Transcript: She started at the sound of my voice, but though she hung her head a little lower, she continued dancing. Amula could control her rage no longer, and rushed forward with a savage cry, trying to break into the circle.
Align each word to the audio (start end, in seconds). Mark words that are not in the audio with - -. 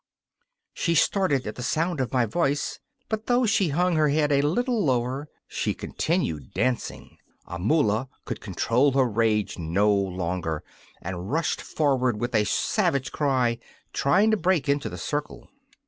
She 0.73 0.95
started 0.95 1.45
at 1.45 1.53
the 1.53 1.61
sound 1.61 1.99
of 2.01 2.11
my 2.11 2.25
voice, 2.25 2.79
but 3.07 3.27
though 3.27 3.45
she 3.45 3.67
hung 3.69 3.97
her 3.97 4.09
head 4.09 4.31
a 4.31 4.41
little 4.41 4.83
lower, 4.83 5.29
she 5.47 5.75
continued 5.75 6.55
dancing. 6.55 7.19
Amula 7.47 8.09
could 8.25 8.41
control 8.41 8.93
her 8.93 9.05
rage 9.05 9.59
no 9.59 9.93
longer, 9.93 10.63
and 11.03 11.31
rushed 11.31 11.61
forward 11.61 12.19
with 12.19 12.33
a 12.33 12.45
savage 12.45 13.11
cry, 13.11 13.59
trying 13.93 14.31
to 14.31 14.37
break 14.37 14.67
into 14.67 14.89
the 14.89 14.97
circle. 14.97 15.47